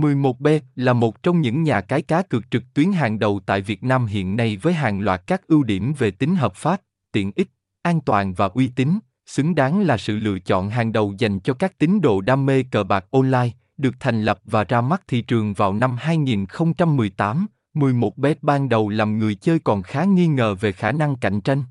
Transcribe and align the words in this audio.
11B 0.00 0.60
là 0.76 0.92
một 0.92 1.22
trong 1.22 1.40
những 1.40 1.62
nhà 1.62 1.80
cái 1.80 2.02
cá 2.02 2.22
cược 2.22 2.50
trực 2.50 2.62
tuyến 2.74 2.92
hàng 2.92 3.18
đầu 3.18 3.40
tại 3.46 3.60
Việt 3.60 3.82
Nam 3.82 4.06
hiện 4.06 4.36
nay 4.36 4.56
với 4.56 4.72
hàng 4.72 5.00
loạt 5.00 5.22
các 5.26 5.46
ưu 5.46 5.62
điểm 5.62 5.92
về 5.98 6.10
tính 6.10 6.36
hợp 6.36 6.54
pháp, 6.54 6.80
tiện 7.12 7.32
ích, 7.36 7.48
an 7.82 8.00
toàn 8.00 8.34
và 8.34 8.46
uy 8.46 8.68
tín, 8.68 8.98
xứng 9.26 9.54
đáng 9.54 9.80
là 9.80 9.96
sự 9.96 10.18
lựa 10.18 10.38
chọn 10.38 10.70
hàng 10.70 10.92
đầu 10.92 11.14
dành 11.18 11.40
cho 11.40 11.54
các 11.54 11.78
tín 11.78 12.00
đồ 12.00 12.20
đam 12.20 12.46
mê 12.46 12.62
cờ 12.62 12.84
bạc 12.84 13.04
online, 13.10 13.50
được 13.76 13.94
thành 14.00 14.22
lập 14.22 14.40
và 14.44 14.64
ra 14.64 14.80
mắt 14.80 15.02
thị 15.08 15.22
trường 15.22 15.54
vào 15.54 15.72
năm 15.72 15.96
2018. 15.98 17.46
11bet 17.74 18.34
ban 18.42 18.68
đầu 18.68 18.88
làm 18.88 19.18
người 19.18 19.34
chơi 19.34 19.58
còn 19.58 19.82
khá 19.82 20.04
nghi 20.04 20.26
ngờ 20.26 20.54
về 20.54 20.72
khả 20.72 20.92
năng 20.92 21.16
cạnh 21.16 21.40
tranh. 21.40 21.62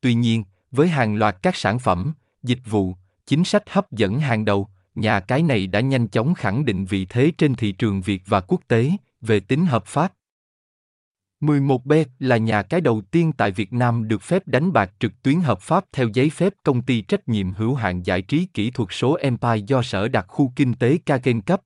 Tuy 0.00 0.14
nhiên, 0.14 0.44
với 0.70 0.88
hàng 0.88 1.16
loạt 1.16 1.36
các 1.42 1.56
sản 1.56 1.78
phẩm, 1.78 2.12
dịch 2.42 2.60
vụ, 2.70 2.94
chính 3.26 3.44
sách 3.44 3.62
hấp 3.70 3.92
dẫn 3.92 4.20
hàng 4.20 4.44
đầu, 4.44 4.68
nhà 5.00 5.20
cái 5.20 5.42
này 5.42 5.66
đã 5.66 5.80
nhanh 5.80 6.08
chóng 6.08 6.34
khẳng 6.34 6.64
định 6.64 6.84
vị 6.84 7.06
thế 7.08 7.32
trên 7.38 7.54
thị 7.54 7.72
trường 7.72 8.00
Việt 8.00 8.22
và 8.26 8.40
quốc 8.40 8.60
tế 8.68 8.90
về 9.20 9.40
tính 9.40 9.66
hợp 9.66 9.86
pháp. 9.86 10.12
11B 11.40 12.04
là 12.18 12.36
nhà 12.36 12.62
cái 12.62 12.80
đầu 12.80 13.00
tiên 13.00 13.32
tại 13.32 13.50
Việt 13.50 13.72
Nam 13.72 14.08
được 14.08 14.22
phép 14.22 14.42
đánh 14.46 14.72
bạc 14.72 14.92
trực 14.98 15.22
tuyến 15.22 15.40
hợp 15.40 15.60
pháp 15.60 15.84
theo 15.92 16.08
giấy 16.14 16.30
phép 16.30 16.52
công 16.62 16.82
ty 16.82 17.00
trách 17.00 17.28
nhiệm 17.28 17.52
hữu 17.52 17.74
hạn 17.74 18.02
giải 18.02 18.22
trí 18.22 18.46
kỹ 18.54 18.70
thuật 18.70 18.88
số 18.92 19.14
Empire 19.14 19.64
do 19.66 19.82
Sở 19.82 20.08
đặc 20.08 20.24
khu 20.28 20.52
kinh 20.56 20.74
tế 20.74 20.98
Kagen 21.06 21.40
cấp. 21.40 21.60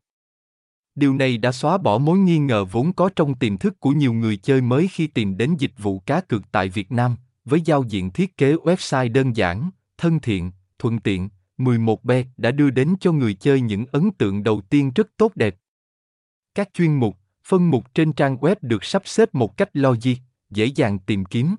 Điều 0.94 1.14
này 1.14 1.38
đã 1.38 1.52
xóa 1.52 1.78
bỏ 1.78 1.98
mối 1.98 2.18
nghi 2.18 2.38
ngờ 2.38 2.64
vốn 2.64 2.92
có 2.92 3.10
trong 3.16 3.34
tiềm 3.34 3.58
thức 3.58 3.80
của 3.80 3.90
nhiều 3.90 4.12
người 4.12 4.36
chơi 4.36 4.60
mới 4.60 4.88
khi 4.88 5.06
tìm 5.06 5.36
đến 5.36 5.56
dịch 5.58 5.72
vụ 5.78 5.98
cá 5.98 6.20
cược 6.20 6.52
tại 6.52 6.68
Việt 6.68 6.92
Nam, 6.92 7.16
với 7.44 7.60
giao 7.60 7.84
diện 7.88 8.10
thiết 8.10 8.36
kế 8.36 8.54
website 8.54 9.12
đơn 9.12 9.36
giản, 9.36 9.70
thân 9.98 10.20
thiện, 10.20 10.50
thuận 10.78 10.98
tiện, 10.98 11.28
11B 11.64 12.24
đã 12.36 12.50
đưa 12.50 12.70
đến 12.70 12.94
cho 13.00 13.12
người 13.12 13.34
chơi 13.34 13.60
những 13.60 13.84
ấn 13.92 14.10
tượng 14.10 14.42
đầu 14.42 14.60
tiên 14.60 14.92
rất 14.94 15.08
tốt 15.16 15.32
đẹp. 15.34 15.56
Các 16.54 16.68
chuyên 16.74 16.94
mục, 16.94 17.18
phân 17.44 17.70
mục 17.70 17.94
trên 17.94 18.12
trang 18.12 18.36
web 18.36 18.56
được 18.60 18.84
sắp 18.84 19.02
xếp 19.04 19.34
một 19.34 19.56
cách 19.56 19.70
logic, 19.72 20.16
dễ 20.50 20.66
dàng 20.66 20.98
tìm 20.98 21.24
kiếm. 21.24 21.56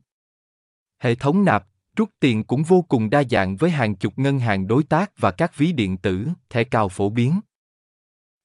Hệ 0.99 1.15
thống 1.15 1.45
nạp, 1.45 1.67
rút 1.95 2.09
tiền 2.19 2.43
cũng 2.43 2.63
vô 2.63 2.81
cùng 2.81 3.09
đa 3.09 3.23
dạng 3.29 3.55
với 3.55 3.69
hàng 3.69 3.95
chục 3.95 4.19
ngân 4.19 4.39
hàng 4.39 4.67
đối 4.67 4.83
tác 4.83 5.11
và 5.17 5.31
các 5.31 5.57
ví 5.57 5.71
điện 5.71 5.97
tử, 5.97 6.27
thẻ 6.49 6.63
cào 6.63 6.89
phổ 6.89 7.09
biến. 7.09 7.39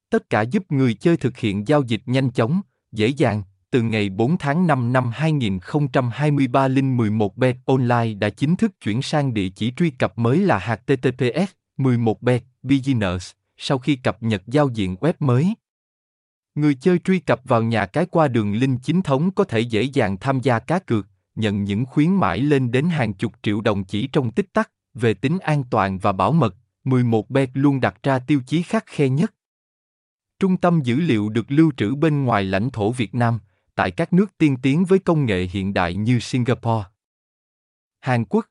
Tất 0.09 0.29
cả 0.29 0.41
giúp 0.41 0.71
người 0.71 0.93
chơi 0.93 1.17
thực 1.17 1.37
hiện 1.37 1.67
giao 1.67 1.83
dịch 1.83 2.01
nhanh 2.05 2.31
chóng, 2.31 2.61
dễ 2.91 3.07
dàng. 3.07 3.43
Từ 3.71 3.81
ngày 3.81 4.09
4 4.09 4.37
tháng 4.37 4.67
5 4.67 4.93
năm 4.93 5.11
2023 5.13 6.67
Linh 6.67 6.97
11bet 6.97 7.53
Online 7.65 8.13
đã 8.13 8.29
chính 8.29 8.55
thức 8.55 8.71
chuyển 8.81 9.01
sang 9.01 9.33
địa 9.33 9.49
chỉ 9.49 9.73
truy 9.77 9.89
cập 9.89 10.17
mới 10.17 10.37
là 10.37 10.59
https 10.59 11.51
11bet 11.77 12.39
Business 12.63 13.31
sau 13.57 13.77
khi 13.77 13.95
cập 13.95 14.23
nhật 14.23 14.43
giao 14.47 14.69
diện 14.69 14.95
web 14.95 15.13
mới. 15.19 15.53
Người 16.55 16.75
chơi 16.75 16.99
truy 16.99 17.19
cập 17.19 17.41
vào 17.43 17.63
nhà 17.63 17.85
cái 17.85 18.05
qua 18.05 18.27
đường 18.27 18.53
link 18.53 18.83
chính 18.83 19.01
thống 19.01 19.31
có 19.31 19.43
thể 19.43 19.59
dễ 19.59 19.81
dàng 19.83 20.17
tham 20.17 20.39
gia 20.39 20.59
cá 20.59 20.79
cược, 20.79 21.07
nhận 21.35 21.63
những 21.63 21.85
khuyến 21.85 22.15
mãi 22.15 22.39
lên 22.39 22.71
đến 22.71 22.85
hàng 22.85 23.13
chục 23.13 23.33
triệu 23.41 23.61
đồng 23.61 23.83
chỉ 23.83 24.07
trong 24.07 24.31
tích 24.31 24.53
tắc. 24.53 24.71
Về 24.93 25.13
tính 25.13 25.39
an 25.39 25.63
toàn 25.71 25.99
và 25.99 26.11
bảo 26.11 26.31
mật, 26.31 26.55
11bet 26.85 27.47
luôn 27.53 27.81
đặt 27.81 28.03
ra 28.03 28.19
tiêu 28.19 28.41
chí 28.47 28.61
khắc 28.61 28.85
khe 28.85 29.09
nhất. 29.09 29.33
Trung 30.39 30.57
tâm 30.57 30.81
dữ 30.83 30.95
liệu 30.95 31.29
được 31.29 31.51
lưu 31.51 31.71
trữ 31.77 31.95
bên 31.95 32.23
ngoài 32.23 32.43
lãnh 32.43 32.69
thổ 32.69 32.91
Việt 32.91 33.15
Nam, 33.15 33.39
tại 33.79 33.91
các 33.91 34.13
nước 34.13 34.37
tiên 34.37 34.57
tiến 34.61 34.85
với 34.85 34.99
công 34.99 35.25
nghệ 35.25 35.47
hiện 35.51 35.73
đại 35.73 35.95
như 35.95 36.19
Singapore. 36.19 36.83
Hàn 37.99 38.25
Quốc 38.25 38.45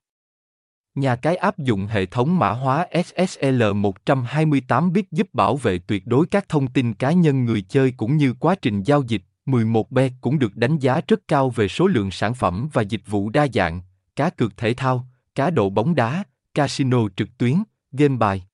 Nhà 0.94 1.16
cái 1.16 1.36
áp 1.36 1.58
dụng 1.58 1.86
hệ 1.86 2.06
thống 2.06 2.38
mã 2.38 2.50
hóa 2.50 2.86
SSL 3.04 3.72
128 3.74 4.92
bit 4.92 5.06
giúp 5.10 5.34
bảo 5.34 5.56
vệ 5.56 5.78
tuyệt 5.78 6.06
đối 6.06 6.26
các 6.26 6.48
thông 6.48 6.68
tin 6.68 6.94
cá 6.94 7.12
nhân 7.12 7.44
người 7.44 7.62
chơi 7.68 7.92
cũng 7.96 8.16
như 8.16 8.34
quá 8.40 8.54
trình 8.62 8.82
giao 8.82 9.02
dịch. 9.02 9.22
11B 9.46 10.10
cũng 10.20 10.38
được 10.38 10.56
đánh 10.56 10.78
giá 10.78 11.00
rất 11.08 11.20
cao 11.28 11.50
về 11.50 11.68
số 11.68 11.86
lượng 11.86 12.10
sản 12.10 12.34
phẩm 12.34 12.68
và 12.72 12.82
dịch 12.82 13.02
vụ 13.06 13.30
đa 13.30 13.46
dạng, 13.54 13.80
cá 14.16 14.30
cược 14.30 14.56
thể 14.56 14.74
thao, 14.74 15.06
cá 15.34 15.50
độ 15.50 15.70
bóng 15.70 15.94
đá, 15.94 16.24
casino 16.54 17.08
trực 17.16 17.38
tuyến, 17.38 17.54
game 17.92 18.16
bài. 18.16 18.47